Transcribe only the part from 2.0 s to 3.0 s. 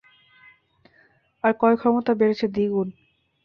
বেড়েছে দ্বিগুণ।